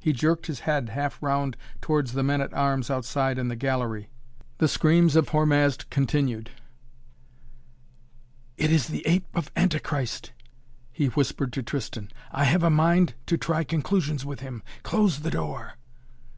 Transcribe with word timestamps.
He 0.00 0.14
jerked 0.14 0.46
his 0.46 0.60
head 0.60 0.88
half 0.88 1.22
round 1.22 1.54
towards 1.82 2.14
the 2.14 2.22
men 2.22 2.40
at 2.40 2.54
arms 2.54 2.88
outside 2.88 3.36
in 3.36 3.48
the 3.48 3.54
gallery. 3.56 4.08
The 4.56 4.68
screams 4.68 5.16
of 5.16 5.28
Hormazd 5.28 5.90
continued. 5.90 6.48
"It 8.56 8.72
is 8.72 8.86
the 8.86 9.06
Ape 9.06 9.26
of 9.34 9.50
Antichrist," 9.54 10.32
he 10.94 11.08
whispered 11.08 11.52
to 11.52 11.62
Tristan. 11.62 12.08
"I 12.32 12.44
have 12.44 12.62
a 12.62 12.70
mind 12.70 13.12
to 13.26 13.36
try 13.36 13.64
conclusions 13.64 14.24
with 14.24 14.40
him. 14.40 14.62
Close 14.82 15.18
the 15.20 15.30
door." 15.30 15.74